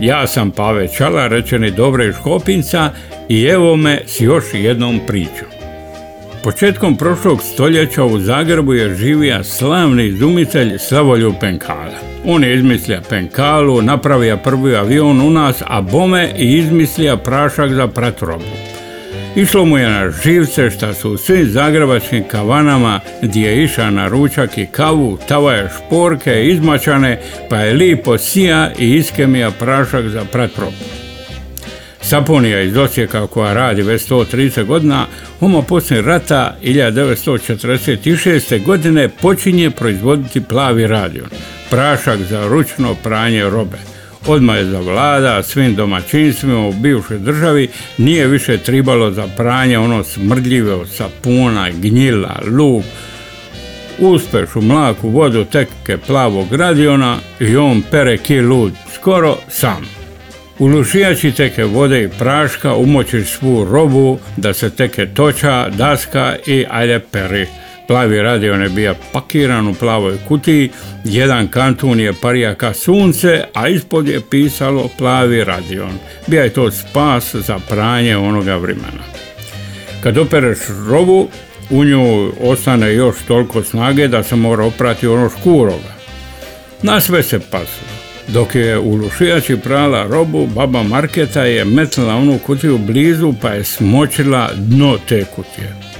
[0.00, 2.90] Ja sam Pave Čala, rečeni Dobre Škopinca
[3.28, 5.48] i evo me s još jednom pričom.
[6.42, 11.98] Početkom prošlog stoljeća u Zagrebu je živija slavni izumitelj Slavoljub Penkala.
[12.24, 17.88] On je izmislio Penkalu, napravio prvi avion u nas, a bome i izmislio prašak za
[17.88, 18.71] pratrobu.
[19.36, 24.08] Išlo mu je na živce šta su u svim zagrebačkim kavanama gdje je išao na
[24.08, 30.76] ručak i kavu, tavaje šporke izmačane, pa je lipo sija i iskemija prašak za pratrobu.
[32.00, 35.06] Saponija iz Osijeka koja radi već 130 godina,
[35.38, 38.64] homo poslije rata 1946.
[38.64, 41.28] godine počinje proizvoditi plavi radion,
[41.70, 43.91] prašak za ručno pranje robe.
[44.26, 50.74] Odmah je zavlada svim domaćinstvima u bivšoj državi, nije više tribalo za pranje ono smrdljive
[50.74, 52.84] od sapuna, gnjila, luk,
[53.98, 59.86] uspeš u mlaku vodu teke plavog radiona i on pere kilu skoro sam.
[60.58, 60.68] U
[61.36, 67.46] teke vode i praška umočiš svu robu da se teke toča, daska i ajde peri.
[67.92, 70.70] Plavi radion je bio pakiran u plavoj kutiji,
[71.04, 75.98] jedan kantun je parijaka sunce, a ispod je pisalo plavi radion.
[76.26, 79.04] Bija je to spas za pranje onoga vremena.
[80.02, 81.28] Kad opereš robu,
[81.70, 85.94] u nju ostane još toliko snage da se mora oprati ono škuroga.
[86.82, 87.88] Na sve se paslo.
[88.28, 93.64] Dok je u Lušijači prala robu, baba Marketa je metnula onu kutiju blizu pa je
[93.64, 95.91] smočila dno te kutije.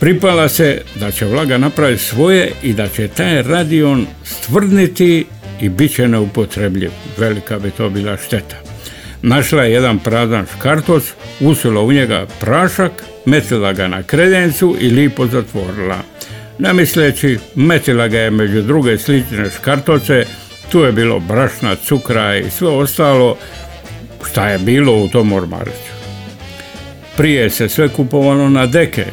[0.00, 5.26] Pripala se da će vlaga napraviti svoje i da će taj radion stvrdniti
[5.60, 6.90] i bit će neupotrebljiv.
[7.16, 8.56] Velika bi to bila šteta.
[9.22, 11.04] Našla je jedan prazan škartoc,
[11.40, 12.92] usula u njega prašak,
[13.24, 15.98] metila ga na kredencu i lipo zatvorila.
[16.58, 20.24] Ne misleći, metila ga je među druge slične škartoce,
[20.72, 23.36] tu je bilo brašna, cukra i sve ostalo
[24.30, 25.92] šta je bilo u tom ormariću.
[27.16, 29.04] Prije se sve kupovalo na deke,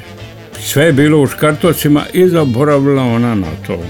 [0.66, 3.84] sve je bilo u škartocima i zaboravila ona na to.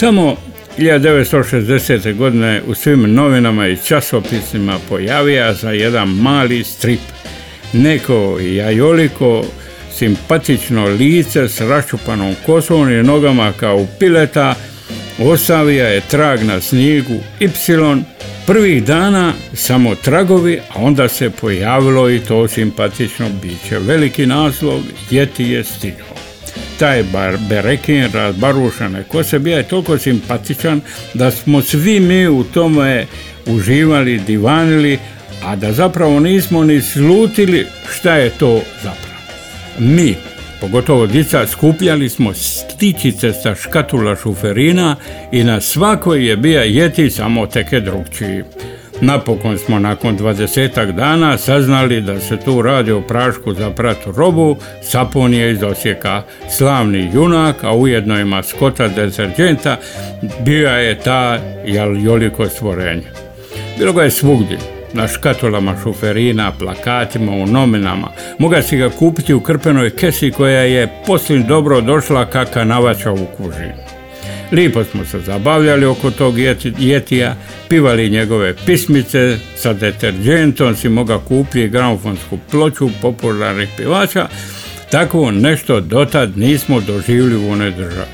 [0.00, 0.36] Tamo
[0.78, 2.16] 1960.
[2.16, 7.00] godine u svim novinama i časopisima pojavija za jedan mali strip.
[7.72, 9.44] Neko jajoliko
[9.92, 14.54] simpatično lice s raščupanom kosom i nogama kao pileta
[15.18, 17.48] ostavio je trag na snijegu Y,
[18.46, 23.78] prvih dana samo tragovi, a onda se pojavilo i to simpatično biće.
[23.78, 26.14] Veliki naslov Jeti je stigao.
[26.78, 30.80] Taj bar, berekin razbarušane kose bio je toliko simpatičan
[31.14, 33.06] da smo svi mi u tome
[33.46, 34.98] uživali, divanili,
[35.44, 39.14] a da zapravo nismo ni slutili šta je to zapravo.
[39.78, 40.16] Mi,
[40.64, 44.96] pogotovo djeca, skupljali smo stičice sa škatula šuferina
[45.32, 48.42] i na svakoj je bija jeti samo teke drugčiji.
[49.00, 54.56] Napokon smo nakon dvadesetak dana saznali da se tu radi o prašku za pratu robu,
[54.82, 56.22] saponije iz Osijeka.
[56.58, 59.76] Slavni junak, a ujedno i maskota deterđenta,
[60.40, 61.38] bio je ta
[61.96, 63.06] joliko stvorenje.
[63.78, 64.58] Bilo ga je svugdje,
[64.94, 68.08] na škatulama šuferina, plakatima, u nominama.
[68.38, 73.26] Moga si ga kupiti u krpenoj kesi koja je poslije dobro došla kaka navača u
[73.36, 73.84] kužinu.
[74.52, 76.34] Lipo smo se zabavljali oko tog
[76.78, 77.36] jetija,
[77.68, 84.28] pivali njegove pismice, sa deterđentom si moga kupiti gramofonsku ploču popularnih pivača,
[84.90, 88.10] tako nešto dotad nismo doživjeli u onoj državi.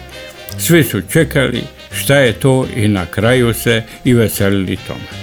[0.59, 5.20] Svi su čekali šta je to i na kraju se i veselili tome.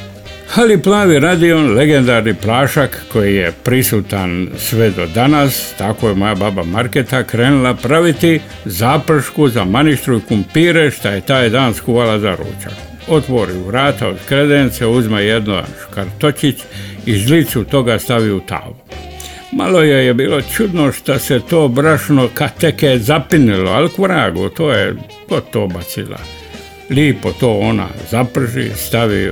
[0.56, 6.64] Ali plavi radion, legendarni prašak koji je prisutan sve do danas, tako je moja baba
[6.64, 12.73] Marketa krenula praviti zapršku za maništru i kumpire šta je taj dan skuvala za ručak.
[13.08, 16.55] Otvori vrata od kredence, uzme jedno škartočić
[17.05, 18.76] i žlicu toga stavi u tavu.
[19.52, 24.96] Malo je je bilo čudno što se to brašno kateke zapinilo, ali kvragu, to je,
[25.29, 26.17] ko to bacila.
[26.90, 29.32] Lipo to ona zaprži, stavi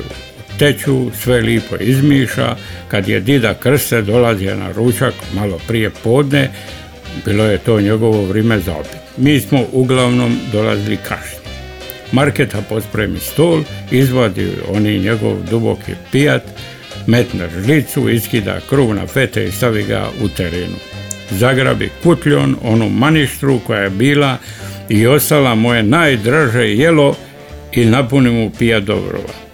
[0.60, 2.56] teču, sve lipo izmiša.
[2.88, 6.50] Kad je dida krste dolazio na ručak malo prije podne,
[7.26, 9.00] bilo je to njegovo vrijeme za opet.
[9.18, 11.40] Mi smo uglavnom dolazili kašnje.
[12.12, 16.44] Marketa pospremi stol, izvadi oni njegov duboki pijat,
[17.08, 20.76] metne žlicu, iskida krug na fete i stavi ga u terenu.
[21.32, 24.38] Zagrabi kutljon, onu maništru koja je bila
[24.90, 27.16] i ostala moje najdraže jelo
[27.74, 29.45] i napuni mu pija dobrova.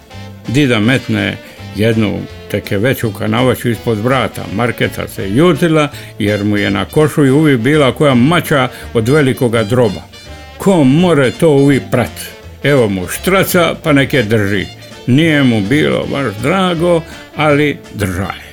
[0.48, 1.38] Dida metne
[1.76, 2.20] jednu
[2.52, 4.46] teke veću kanavaču ispod vrata.
[4.54, 5.88] Marketa se jutila
[6.20, 10.02] jer mu je na košu i uvijek bila koja mača od velikoga droba.
[10.58, 12.12] Ko more to uvijek prat?
[12.64, 14.66] Evo mu štraca pa neke drži.
[15.08, 17.02] Nije mu bilo baš drago,
[17.36, 18.51] ali držaje.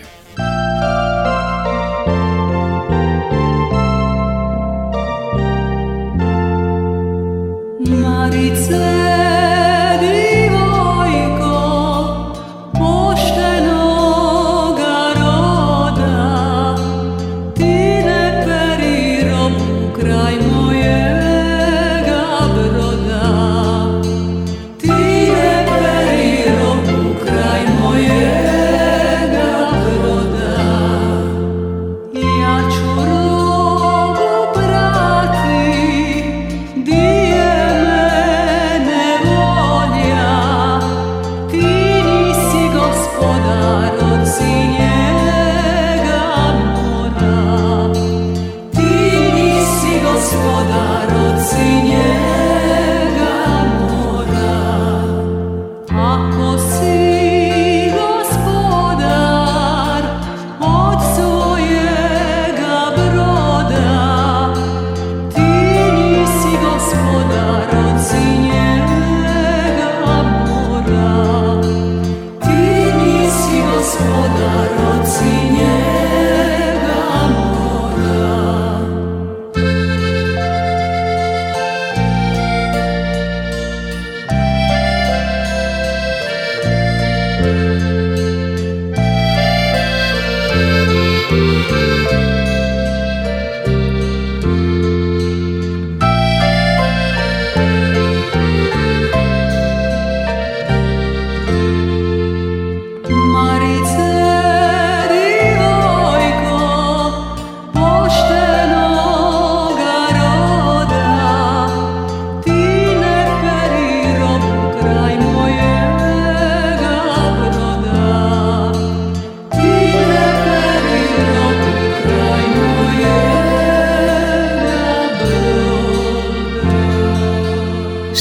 [66.88, 67.37] Simona.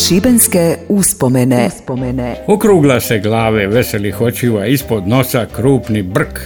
[0.05, 1.65] Šibenske uspomene.
[1.67, 2.35] uspomene.
[2.47, 6.39] Okrugla se glave veselih očiva, ispod nosa krupni brk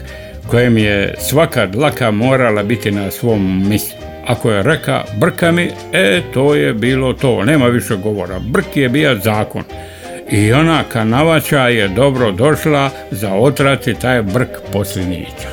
[0.48, 3.96] kojem je svaka dlaka morala biti na svom mjestu.
[4.28, 8.40] Ako je reka brka mi, e to je bilo to, nema više govora.
[8.40, 9.64] Brk je bio zakon.
[10.32, 15.50] I ona kanavača je dobro došla za otrati taj brk posljednića.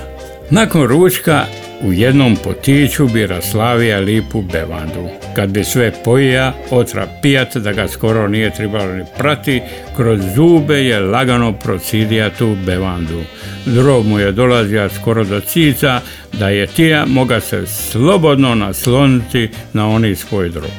[0.50, 1.44] Nakon ručka
[1.82, 5.08] u jednom potiću bi raslavija lipu bevandu.
[5.36, 9.62] Kad bi sve pojija, otra pijat da ga skoro nije trebalo ni prati,
[9.96, 13.22] kroz zube je lagano procidija tu bevandu.
[13.66, 16.00] Drob mu je dolazija skoro do cica,
[16.32, 20.70] da je tija moga se slobodno nasloniti na oni svoj drob.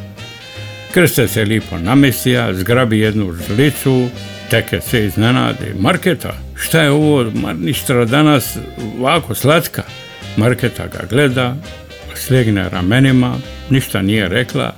[0.93, 4.07] Krste se lipo namestija, zgrabi jednu žlicu,
[4.49, 5.65] teke se iznenadi.
[5.79, 7.25] Marketa, šta je ovo,
[7.59, 8.57] ništa danas
[8.99, 9.83] ovako slatka?
[10.39, 11.55] Marketa ga gleda,
[12.15, 13.35] slegne ramenima,
[13.69, 14.73] ništa nije rekla.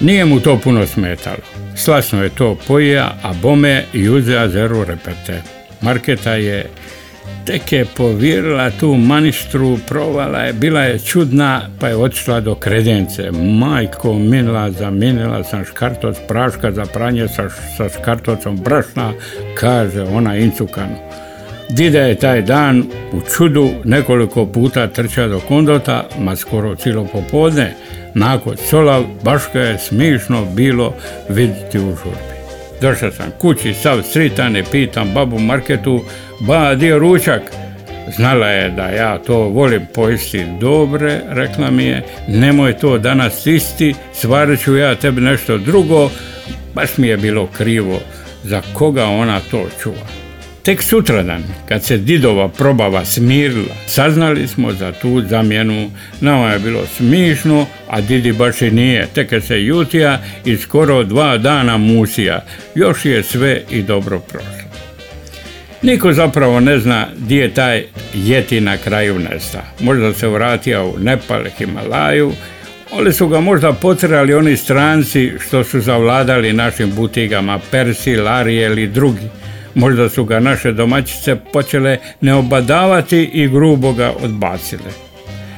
[0.00, 1.44] Nije mu to puno smetalo.
[1.76, 5.42] Slasno je to pojija, a bome i uzea zeru repete.
[5.80, 6.66] Marketa je
[7.46, 13.30] tek je povjerila tu maništru, provala je, bila je čudna, pa je otišla do kredence.
[13.30, 19.12] Majko minila, zamijenila sam škartoc praška za pranje sa, sa škartocom brašna,
[19.54, 20.96] kaže ona incukanu.
[21.70, 27.74] Dida je taj dan u čudu nekoliko puta trča do kondota, ma skoro cijelo popodne.
[28.14, 30.94] Nakon cola baš ga je smišno bilo
[31.28, 32.38] vidjeti u žurbi.
[32.80, 36.00] Došao sam kući, sav sritan i pitam babu Marketu,
[36.40, 37.42] ba, dio ručak?
[38.16, 43.94] Znala je da ja to volim pojesti dobre, rekla mi je, nemoj to danas isti,
[44.14, 46.10] stvarit ću ja tebi nešto drugo,
[46.74, 48.00] baš mi je bilo krivo
[48.44, 50.27] za koga ona to čuva.
[50.68, 55.90] Tek sutradan, kad se didova probava smirila, saznali smo za tu zamjenu.
[56.20, 59.06] Nama je bilo smišno, a didi baš i nije.
[59.14, 62.44] Tek se jutija i skoro dva dana musija.
[62.74, 64.68] Još je sve i dobro prošlo.
[65.82, 67.84] Niko zapravo ne zna gdje je taj
[68.14, 69.62] jeti na kraju nesta.
[69.80, 72.32] Možda se vratio u Nepal, Himalaju,
[72.92, 78.86] ali su ga možda potrali oni stranci što su zavladali našim butigama, Persi, Larije ili
[78.86, 79.28] drugi
[79.78, 84.90] Možda su ga naše domaćice počele ne obadavati i grubo ga odbacile.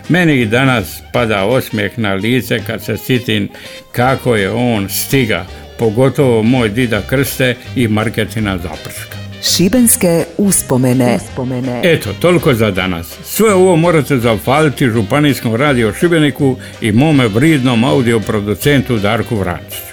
[0.09, 3.49] Meni i danas pada osmijeh na lice kad se sitim
[3.93, 5.47] kako je on stiga,
[5.79, 9.17] pogotovo moj dida Krste i Marketina Zaprška.
[9.43, 11.17] Šibenske uspomene.
[11.17, 11.81] uspomene.
[11.85, 13.19] Eto, toliko za danas.
[13.25, 19.90] Sve ovo morate zafaliti Županijskom radio Šibeniku i mome vridnom audio producentu Darku Vrančiću.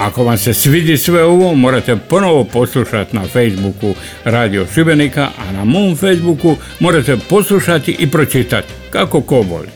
[0.00, 5.64] Ako vam se svidi sve ovo, morate ponovo poslušati na Facebooku Radio Šibenika, a na
[5.64, 9.68] mom Facebooku morate poslušati i pročitati, kako ko voli.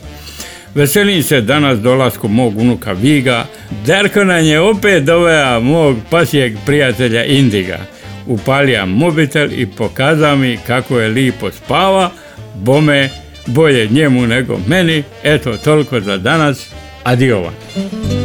[0.75, 3.45] Veselim se danas dolasku mog unuka Viga.
[3.85, 7.77] Darko nam je opet doveo mog pasijeg prijatelja Indiga.
[8.27, 12.11] Upalija mobitel i pokaza mi kako je lipo spava.
[12.55, 13.09] Bome,
[13.45, 15.03] bolje njemu nego meni.
[15.23, 16.69] Eto, toliko za danas.
[17.03, 18.24] Adio vam.